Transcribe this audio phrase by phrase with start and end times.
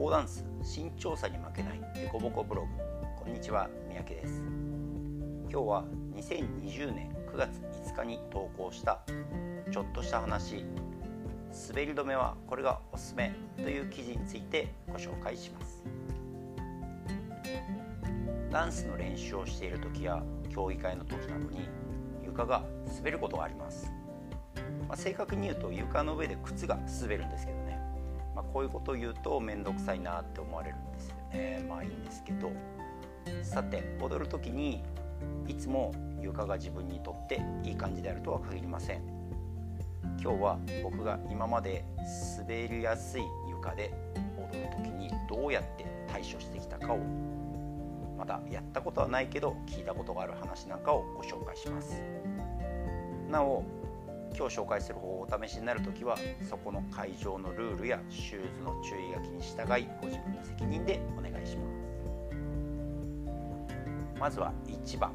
[0.00, 2.68] 高ダンス身長差に負けないデコボコブログ。
[3.22, 4.42] こんにちは三宅です。
[5.50, 5.84] 今日は
[6.14, 9.00] 2020年9月5日に投稿した。
[9.70, 10.64] ちょっとした話
[11.68, 15.84] 滑り止めはこれがおすすめという記事についてご紹介します。
[18.50, 21.68] ダンスの練習をしている時や競技会の時などに
[22.24, 22.64] 床が
[22.96, 23.92] 滑ることがあります、
[24.88, 27.59] まあ、正確に言うと床の上で靴が滑るんですけど、
[28.40, 31.66] まあ、こういうことを言うと面倒くさいなって思われるんですよね。
[31.68, 32.50] まあいいんですけど。
[33.42, 34.82] さて踊る時に
[35.46, 39.02] いつも床が自分にとっていい感じであるとは限りません。
[40.22, 41.84] 今日は僕が今まで
[42.38, 43.92] 滑りやすい床で
[44.52, 46.98] 踊る時にどうやって対処してきたかを
[48.16, 52.02] まだやったことはないけど聞いたことがある話なんかをご紹介します。
[53.30, 53.64] なお
[54.36, 56.16] 今日紹介する方法をお試しになるときは
[56.48, 61.80] そこの会場のルールやシューズの注意書きに従いご自分の責任でお願いします。
[64.18, 65.12] まずは1番。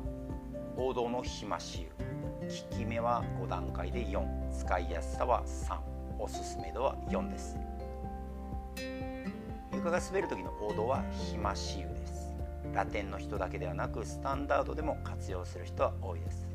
[0.77, 5.79] 王道のひまし湯効き目は5段階で4使いやすさは3
[6.19, 7.57] おすすめ度は4です。
[9.73, 12.33] 床が滑る時の王道はひまし湯です。
[12.73, 16.54] ラテンの人だけではなくスタンダードでも活用する人は多いです。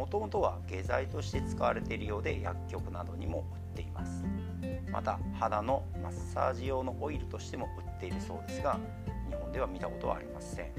[0.00, 4.24] もともとは下剤として使われているようで薬局などにも売っています。
[4.90, 8.80] また肌のマッサージ用のオイルとしても売っているそうですが
[9.28, 10.72] 日本では見たことはありません。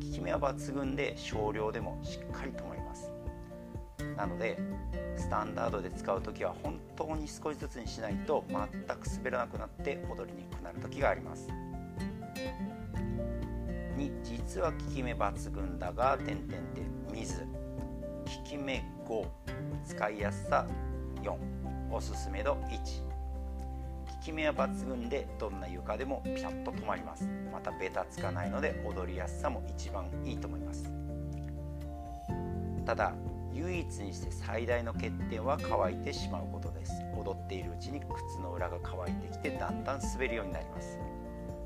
[0.00, 3.12] 効き目は抜群で少量でもしっかり止まります。
[4.16, 4.56] なので
[5.16, 8.58] スタンダードで使う時は本当に少しずつにしないと全
[8.96, 11.48] く滑らなくなって踊りにくくなる時があります。
[13.96, 17.44] 2実は効き目抜群だが点々点水。
[18.28, 19.26] 効き目5
[19.86, 20.66] 使いやすさ
[21.22, 21.34] 4
[21.90, 27.24] おすすめ度1効き目は抜群でどんな床でもピタッと止まります。
[27.50, 30.92] またベタつかないので踊りやすさも一番いいと思います。
[32.84, 33.14] ただ
[33.54, 36.92] 唯一にして最大の欠点は乾いてしまうことです。
[37.16, 40.98] 踊っているうちに靴の裏が乾いてきてだんだん滑るようになります。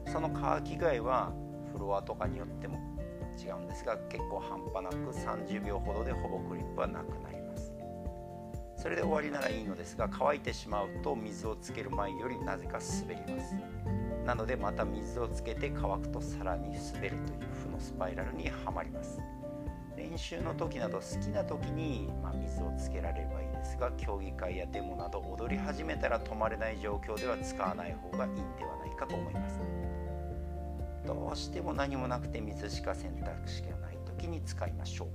[0.06, 1.32] その乾き具合は
[1.72, 2.78] フロアとかによっても
[3.40, 7.72] 違うんですが結構半端なく30秒ほどでほぼクリップはなくなります。
[8.76, 13.54] それで終わりならいいのですが乾いてしまうと水をつける前よりなぜか滑ります。
[14.26, 19.20] なのでまた水をつけて乾くとさらに滑るという負のスパイラルにはまります。
[19.96, 29.60] 練習の時など好きな時に、まあ、水をつけられればいいですが競技会やデモなど踊り始めたら止まれない状況では使わない方がいいんではないかと思います。
[31.06, 35.08] どうしても何もなくて水しか選択肢がない時に使いましょう。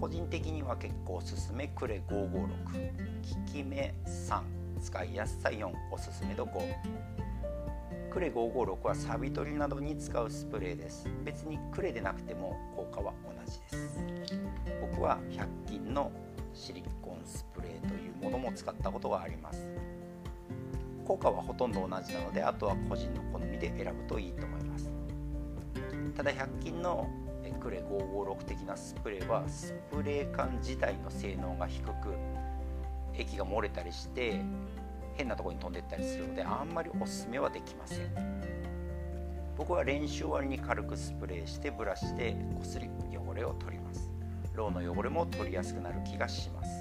[0.00, 2.48] 個人的には結構おすすめクレ556効
[3.52, 4.40] き目3
[4.80, 6.60] 使いやすさ4おすすめ度5
[8.10, 11.06] クレ556はサビ取りなどに使うスプレーです。
[11.24, 14.04] 別にクレでなくても効果は同じです。
[14.80, 16.10] 僕は100均の
[16.54, 19.68] シリコンスプレーというものも使ったことがあります。
[21.08, 24.92] 効果はほとんど同じなのであとは個人の好みで選ぶといいと思います。
[26.14, 27.08] ただ100均の
[27.60, 31.92] クレ556的なスプレーはスプレー缶自体の性能が低く
[33.14, 34.42] 液が漏れたりして
[35.14, 37.98] 変なところに飛んでったりするのであんまりおすすめはできません。
[39.56, 44.10] 僕は練習終わりに軽くスプレーしてブラシでこすり汚れを取ります。
[44.54, 46.77] ローの汚れも取りやすくなる気がします。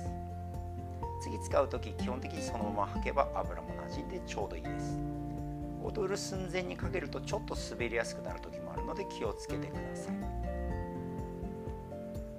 [1.28, 4.98] 次使う時基本的にそのまま履けば油も馴染んでちょうどいいです。
[5.84, 10.16] 踊る寸前にかけるとちょっと滑りやすくなる時もあるので気をつけてください。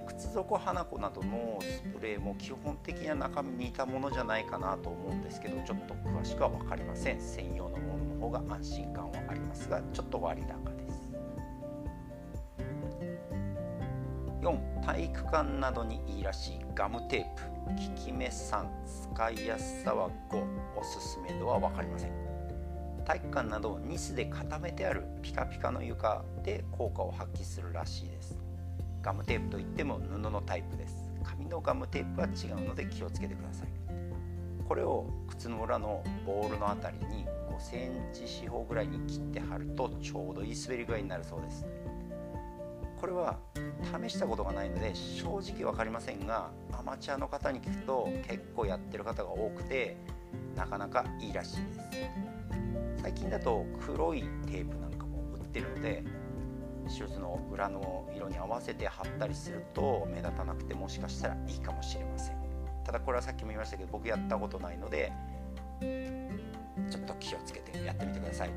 [0.06, 7.20] 靴底花子などのスプレーも基本的な中身に似たものじゃないかなと思うんですけどちょっと詳しくは分かりません。
[7.20, 10.77] 専用のものの方が安心感はありますがちょっと割高。
[14.88, 18.64] 体育館などにいいらしいガムテープ効き目3
[19.12, 20.42] 使いやすさは5
[20.80, 22.12] おすすめ度は分かりません。
[23.04, 28.38] 体育館などニスで固めてあるピカピカの床で効果を発揮するらしいです。
[29.02, 31.12] ガムテープといっても布のタイプです。
[31.22, 33.68] 紙のガムテープは違うので気をつけてください。
[34.66, 41.66] これを靴の裏のボールの辺りに5センチ四方ぐらいに切って貼るとちょうどいい滑り具合になるそうです。
[43.00, 43.38] これは
[44.04, 49.96] 試したことがないので正直分かりませんがアマチュアの方に聞くと結構やってる方が多くて
[50.56, 51.80] なかなかいいらしいです。
[53.00, 56.02] 最近だと黒いテープなんかも売ってるので
[56.88, 62.36] シューズの裏の色に合わせて貼ったりすると目立たなくてもしかしたらいいかもしれません。
[62.84, 65.12] ただこれはさっきも言いましたけど僕やったことないので
[65.80, 68.50] ちょっと気をつけてやってみてください。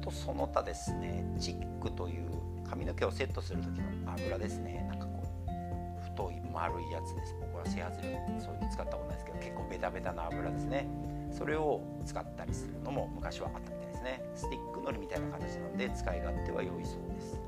[0.00, 2.30] とその他ですねチックという
[2.68, 4.86] 髪の毛をセットする時の油ですね。
[4.88, 7.36] なんかこう太い丸いやつです。
[7.40, 10.88] 僕は整髪料そういうの使ったことないですけど結構ベタベタな油ですね。
[11.32, 14.22] それを使ったりするのも昔はあったみたいですね。
[14.34, 17.40] スティックのりみたいな形なので使い勝手は良いそうです。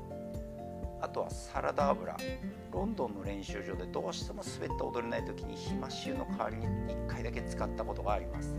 [1.01, 2.15] あとはサラダ油。
[2.71, 8.55] ロンドンの練習場でどうしても滑って踊れない時にひまし油の代わりに1回だけ使ったことがあります。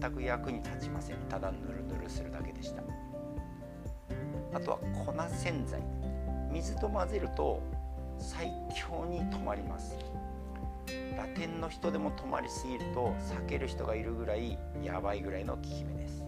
[0.00, 1.16] 全く役に立ちません。
[1.28, 2.82] ただぬるぬるするだけでした。
[4.52, 5.82] あとは粉洗剤。
[6.50, 7.62] 水と混ぜると
[8.18, 9.96] 最強に止まります。
[11.16, 16.22] ラテンの人でも止まりすぎると避ける人がいるぐらいやばいぐらいの効き目です。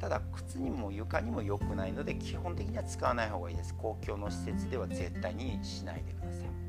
[0.00, 3.74] ただ靴にも床にも良くないので基本的には使わない方がいいです。
[3.74, 6.67] 公共の施設では絶対にしないでください。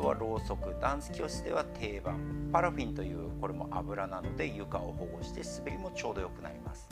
[0.00, 6.88] とはろうそくダンス教室では定番パラフィンというこれも油なので床を保護して滑りもちょうど良くなります。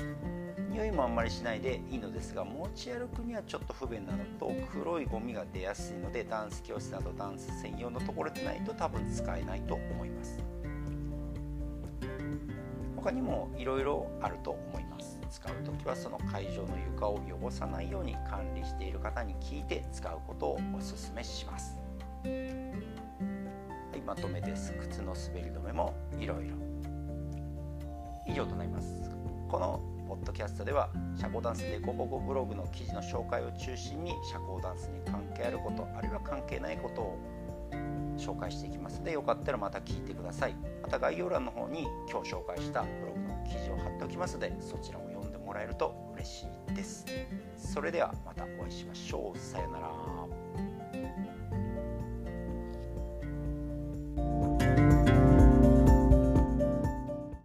[0.70, 10.38] 匂いもあんまりしないでいいのですが持ち歩くにはちょっと不便なのと黒いゴミが出やすいのでダンス教室などダンス専用のところでないと多分使えないと思います。
[12.94, 15.18] 他にもいろいろあると思います。
[15.30, 21.87] 使う時はその会場の床を汚さないように管理している方に聞いて使うことをお勧めします。
[22.24, 24.72] はい、まとめです。
[24.80, 26.56] 靴の滑り止めもいろいろ
[28.26, 29.10] 以上となります。
[29.48, 37.18] このポッドキャストでは社交ダンスでゴゴゴブログの記事の紹介を中心に社交ダンスに関係あることあるいは関係ないことを
[38.16, 40.54] 紹介していきますのでよかったらまた聞いてください。
[40.82, 47.06] また概要欄の方に今日紹介したブログの記事を貼っておきますのでそちらも読んでもらえると嬉しいです。
[47.56, 49.38] それではまたお会いしましょう。
[49.38, 50.67] さようなら。